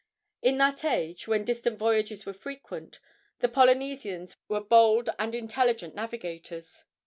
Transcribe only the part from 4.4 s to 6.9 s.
were bold and intelligent navigators.